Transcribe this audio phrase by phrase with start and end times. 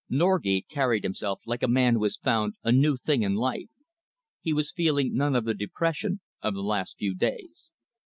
[0.09, 3.69] Norgate carried himself like a man who has found a new thing in life.
[4.41, 7.69] He was feeling none of the depression of the last few days.